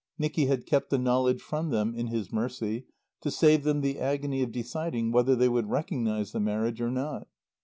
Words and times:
Nicky 0.17 0.47
had 0.47 0.65
kept 0.65 0.89
the 0.89 0.97
knowledge 0.97 1.43
from 1.43 1.69
them, 1.69 1.93
in 1.93 2.07
his 2.07 2.31
mercy, 2.33 2.87
to 3.21 3.29
save 3.29 3.63
them 3.63 3.81
the 3.81 3.99
agony 3.99 4.41
of 4.41 4.51
deciding 4.51 5.11
whether 5.11 5.35
they 5.35 5.47
would 5.47 5.69
recognize 5.69 6.31
the 6.31 6.39
marriage 6.39 6.81
or 6.81 6.89
not. 6.89 7.27